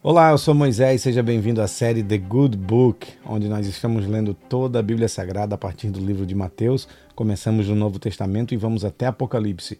[0.00, 4.32] Olá, eu sou Moisés, seja bem-vindo à série The Good Book, onde nós estamos lendo
[4.32, 6.86] toda a Bíblia Sagrada a partir do livro de Mateus.
[7.16, 9.76] Começamos no Novo Testamento e vamos até Apocalipse.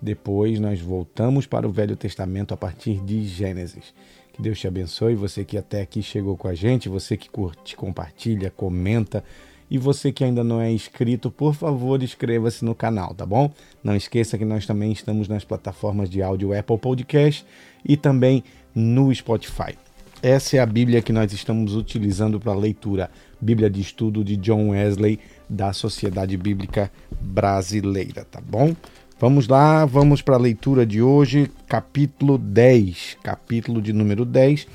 [0.00, 3.94] Depois nós voltamos para o Velho Testamento a partir de Gênesis.
[4.34, 7.74] Que Deus te abençoe, você que até aqui chegou com a gente, você que curte,
[7.74, 9.24] compartilha, comenta.
[9.70, 13.50] E você que ainda não é inscrito, por favor, inscreva-se no canal, tá bom?
[13.82, 17.46] Não esqueça que nós também estamos nas plataformas de áudio Apple Podcast
[17.82, 18.44] e também
[18.74, 19.76] no Spotify.
[20.22, 23.10] Essa é a Bíblia que nós estamos utilizando para leitura,
[23.40, 28.74] Bíblia de Estudo de John Wesley, da Sociedade Bíblica Brasileira, tá bom?
[29.18, 34.66] Vamos lá, vamos para a leitura de hoje, capítulo 10, capítulo de número 10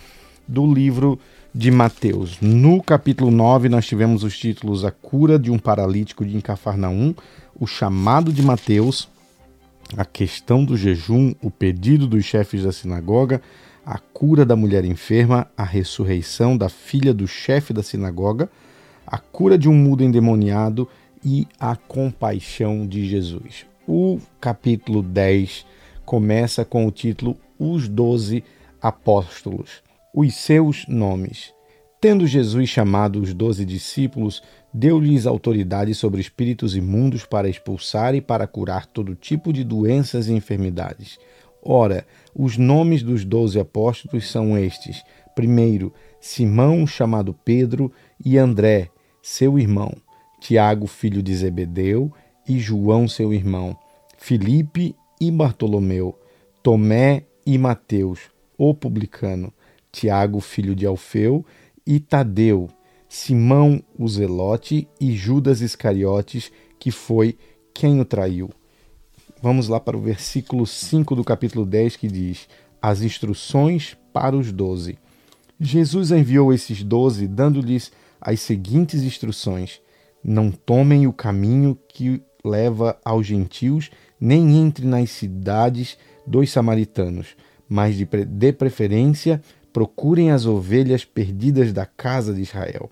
[0.47, 1.19] do livro
[1.53, 2.37] de Mateus.
[2.41, 7.15] No capítulo 9, nós tivemos os títulos A Cura de um Paralítico de Cafarnaum,
[7.59, 9.09] O Chamado de Mateus,
[9.97, 13.41] A Questão do Jejum, O Pedido dos Chefes da Sinagoga,
[13.87, 18.49] a cura da mulher enferma, a ressurreição da filha do chefe da sinagoga,
[19.05, 20.89] a cura de um mudo endemoniado
[21.23, 23.65] e a compaixão de Jesus.
[23.87, 25.65] O capítulo 10
[26.05, 28.43] começa com o título Os Doze
[28.81, 29.81] Apóstolos,
[30.13, 31.53] os seus nomes.
[32.01, 38.45] Tendo Jesus chamado os doze discípulos, deu-lhes autoridade sobre espíritos imundos para expulsar e para
[38.47, 41.17] curar todo tipo de doenças e enfermidades.
[41.63, 45.03] Ora, os nomes dos doze apóstolos são estes:
[45.35, 47.91] primeiro, Simão, chamado Pedro,
[48.23, 48.89] e André,
[49.21, 49.93] seu irmão,
[50.39, 52.11] Tiago, filho de Zebedeu,
[52.47, 53.77] e João, seu irmão,
[54.17, 56.17] Filipe e Bartolomeu,
[56.63, 58.19] Tomé e Mateus,
[58.57, 59.53] o publicano,
[59.91, 61.45] Tiago, filho de Alfeu,
[61.85, 62.69] e Tadeu,
[63.07, 67.37] Simão o Zelote e Judas Iscariotes, que foi
[67.73, 68.49] quem o traiu.
[69.39, 72.47] Vamos lá para o versículo 5 do capítulo 10 que diz:
[72.81, 74.97] As instruções para os doze.
[75.59, 79.79] Jesus enviou esses doze, dando-lhes as seguintes instruções:
[80.23, 87.35] Não tomem o caminho que leva aos gentios, nem entre nas cidades dos samaritanos,
[87.69, 89.39] mas de, de preferência
[89.71, 92.89] procurem as ovelhas perdidas da casa de Israel.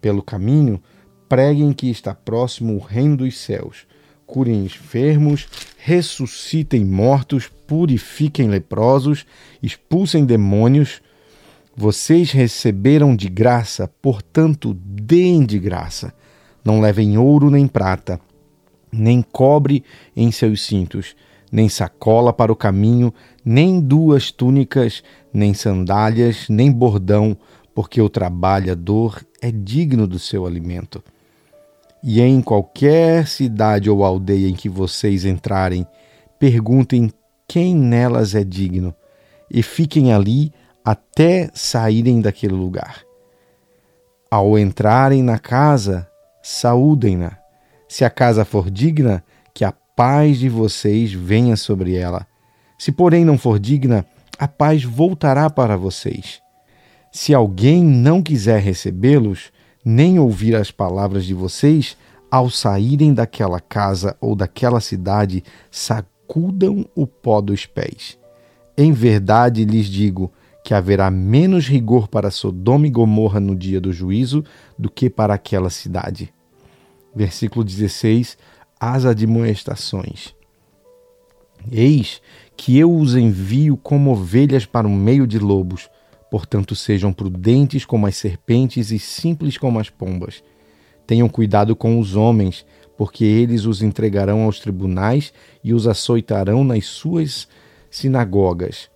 [0.00, 0.80] Pelo caminho,
[1.28, 3.84] preguem que está próximo o reino dos céus
[4.32, 9.26] curem enfermos, ressuscitem mortos, purifiquem leprosos,
[9.62, 11.02] expulsem demônios.
[11.76, 16.14] Vocês receberam de graça, portanto, deem de graça.
[16.64, 18.18] Não levem ouro nem prata,
[18.90, 19.84] nem cobre
[20.16, 21.14] em seus cintos,
[21.50, 23.12] nem sacola para o caminho,
[23.44, 27.36] nem duas túnicas, nem sandálias, nem bordão,
[27.74, 31.04] porque o trabalhador é digno do seu alimento.
[32.02, 35.86] E em qualquer cidade ou aldeia em que vocês entrarem,
[36.38, 37.10] perguntem
[37.46, 38.94] quem nelas é digno,
[39.50, 40.52] e fiquem ali
[40.84, 43.02] até saírem daquele lugar.
[44.30, 46.08] Ao entrarem na casa,
[46.42, 47.38] saúdem-na.
[47.88, 49.22] Se a casa for digna,
[49.54, 52.26] que a paz de vocês venha sobre ela.
[52.78, 54.04] Se, porém, não for digna,
[54.38, 56.40] a paz voltará para vocês.
[57.12, 59.52] Se alguém não quiser recebê-los,
[59.84, 61.96] nem ouvir as palavras de vocês,
[62.30, 68.18] ao saírem daquela casa ou daquela cidade, sacudam o pó dos pés.
[68.76, 70.32] Em verdade lhes digo
[70.64, 74.44] que haverá menos rigor para Sodoma e Gomorra no dia do juízo
[74.78, 76.32] do que para aquela cidade.
[77.14, 78.38] Versículo 16:
[78.80, 80.34] As admoestações.
[81.70, 82.20] Eis
[82.56, 85.88] que eu os envio como ovelhas para o meio de lobos.
[86.32, 90.42] Portanto, sejam prudentes como as serpentes e simples como as pombas.
[91.06, 92.64] Tenham cuidado com os homens,
[92.96, 95.30] porque eles os entregarão aos tribunais
[95.62, 97.46] e os açoitarão nas suas
[97.90, 98.88] sinagogas.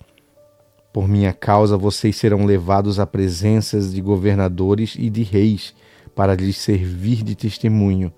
[0.94, 5.74] Por minha causa, vocês serão levados a presenças de governadores e de reis,
[6.14, 8.10] para lhes servir de testemunho,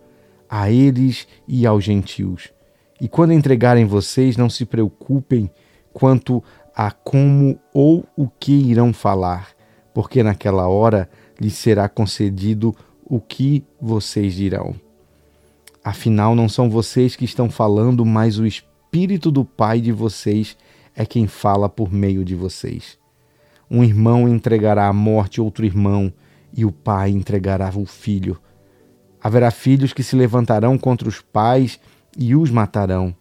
[0.48, 2.52] a eles e aos gentios.
[3.00, 5.50] E quando entregarem vocês, não se preocupem
[5.92, 6.40] quanto
[6.78, 9.48] a como ou o que irão falar,
[9.92, 11.10] porque naquela hora
[11.40, 12.72] lhes será concedido
[13.04, 14.76] o que vocês dirão.
[15.82, 20.56] Afinal, não são vocês que estão falando, mas o Espírito do Pai de vocês
[20.94, 22.96] é quem fala por meio de vocês.
[23.68, 26.12] Um irmão entregará à morte outro irmão,
[26.56, 28.40] e o pai entregará o filho.
[29.20, 31.80] Haverá filhos que se levantarão contra os pais
[32.16, 33.14] e os matarão.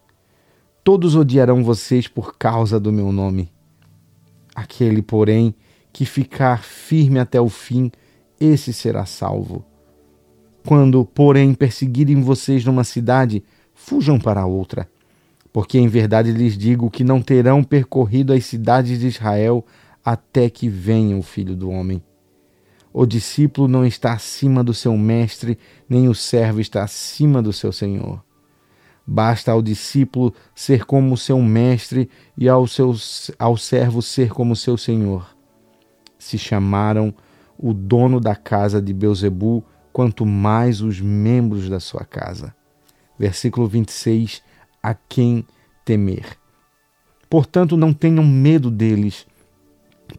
[0.87, 3.51] Todos odiarão vocês por causa do meu nome.
[4.55, 5.53] Aquele, porém,
[5.91, 7.91] que ficar firme até o fim,
[8.39, 9.65] esse será salvo.
[10.65, 13.43] Quando, porém, perseguirem vocês numa cidade,
[13.73, 14.89] fujam para outra.
[15.51, 19.65] Porque em verdade lhes digo que não terão percorrido as cidades de Israel
[20.05, 22.01] até que venha o filho do homem.
[22.93, 27.73] O discípulo não está acima do seu mestre, nem o servo está acima do seu
[27.73, 28.25] senhor.
[29.09, 32.93] Basta ao discípulo ser como seu mestre e ao, seu,
[33.39, 35.33] ao servo ser como seu senhor.
[36.19, 37.13] Se chamaram
[37.57, 39.63] o dono da casa de Beuzebu,
[39.93, 42.53] quanto mais os membros da sua casa.
[43.17, 44.43] Versículo 26:
[44.83, 45.45] A quem
[45.85, 46.37] temer?
[47.29, 49.25] Portanto, não tenham medo deles,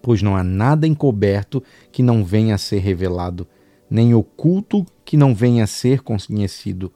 [0.01, 1.63] pois não há nada encoberto
[1.93, 3.47] que não venha a ser revelado,
[3.91, 6.91] nem oculto que não venha a ser conhecido.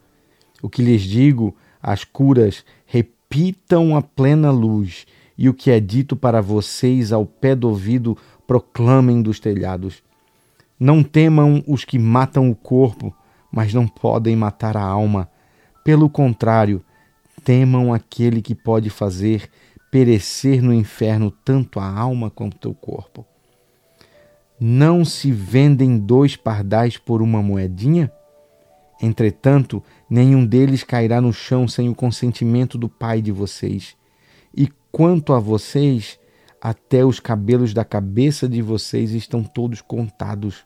[0.61, 5.05] O que lhes digo, as curas, repitam a plena luz,
[5.37, 10.01] e o que é dito para vocês ao pé do ouvido, proclamem dos telhados.
[10.79, 13.13] Não temam os que matam o corpo,
[13.51, 15.29] mas não podem matar a alma.
[15.83, 16.83] Pelo contrário,
[17.43, 19.49] temam aquele que pode fazer
[19.91, 23.25] perecer no inferno tanto a alma quanto o corpo.
[24.59, 28.11] Não se vendem dois pardais por uma moedinha?
[29.01, 33.95] Entretanto, nenhum deles cairá no chão sem o consentimento do Pai de vocês.
[34.55, 36.19] E quanto a vocês,
[36.61, 40.65] até os cabelos da cabeça de vocês estão todos contados.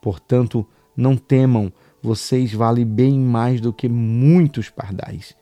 [0.00, 0.66] Portanto,
[0.96, 1.72] não temam,
[2.02, 5.36] vocês valem bem mais do que muitos pardais.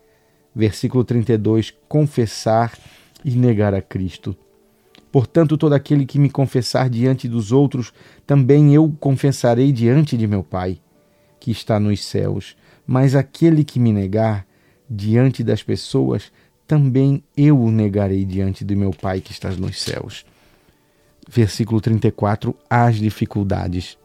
[0.55, 2.77] Versículo 32: Confessar
[3.25, 4.37] e negar a Cristo.
[5.13, 7.93] Portanto, todo aquele que me confessar diante dos outros,
[8.27, 10.81] também eu confessarei diante de meu Pai,
[11.41, 12.57] que está nos céus.
[12.87, 14.47] Mas aquele que me negar
[14.89, 16.31] diante das pessoas,
[16.67, 20.25] também eu o negarei diante de meu Pai que está nos céus.
[21.29, 23.99] Versículo 34: As dificuldades.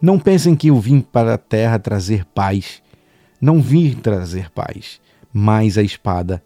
[0.00, 2.82] Não pensem que eu vim para a terra trazer paz.
[3.40, 5.00] Não vim trazer paz,
[5.32, 6.42] mas a espada.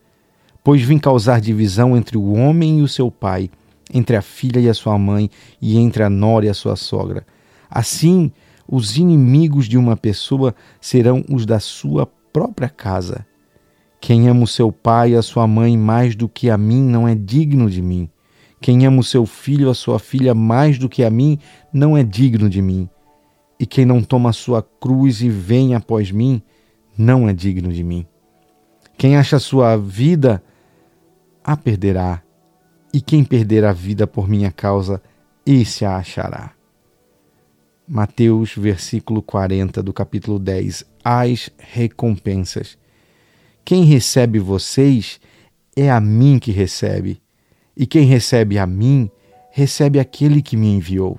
[0.63, 3.51] Pois vim causar divisão entre o homem e o seu pai,
[3.93, 5.31] entre a filha e a sua mãe,
[5.61, 7.27] e entre a nora e a sua sogra.
[7.69, 8.31] Assim,
[8.71, 13.27] os inimigos de uma pessoa serão os da sua própria casa.
[14.01, 17.09] Quem ama o seu pai e a sua mãe mais do que a mim não
[17.09, 18.09] é digno de mim.
[18.61, 21.39] Quem ama o seu filho ou a sua filha mais do que a mim
[21.73, 22.89] não é digno de mim.
[23.59, 26.41] E quem não toma a sua cruz e vem após mim,
[26.97, 28.07] não é digno de mim.
[28.97, 30.43] Quem acha a sua vida,
[31.43, 32.23] a perderá.
[32.93, 35.03] E quem perder a vida por minha causa,
[35.45, 36.60] esse a achará.
[37.93, 40.85] Mateus, versículo 40 do capítulo 10.
[41.03, 42.79] As recompensas.
[43.65, 45.21] Quem recebe vocês
[45.75, 47.21] é a mim que recebe,
[47.77, 49.11] e quem recebe a mim,
[49.51, 51.19] recebe aquele que me enviou.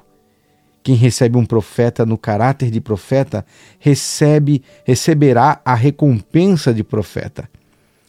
[0.81, 3.45] Quem recebe um profeta no caráter de profeta,
[3.77, 7.49] recebe receberá a recompensa de profeta.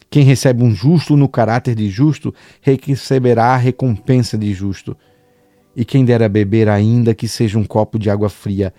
[0.09, 4.97] Quem recebe um justo no caráter de justo, receberá a recompensa de justo.
[5.75, 8.73] E quem der a beber ainda que seja um copo de água fria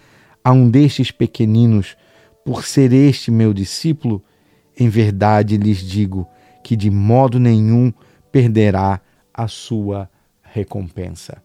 [0.43, 1.95] a um destes pequeninos,
[2.45, 4.21] por ser este meu discípulo,
[4.77, 6.27] em verdade lhes digo
[6.63, 7.93] que de modo nenhum
[8.31, 8.99] perderá
[9.33, 10.09] a sua
[10.41, 11.41] recompensa.